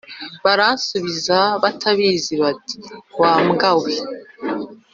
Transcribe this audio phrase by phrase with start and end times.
[0.43, 2.77] Baransubiza batabizi bati
[3.21, 3.93] wa mbwa we